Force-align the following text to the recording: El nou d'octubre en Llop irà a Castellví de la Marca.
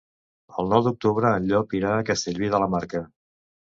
El 0.63 0.71
nou 0.71 0.85
d'octubre 0.87 1.35
en 1.41 1.47
Llop 1.53 1.79
irà 1.83 1.95
a 2.01 2.09
Castellví 2.11 2.55
de 2.57 2.67
la 2.67 2.75
Marca. 2.79 3.09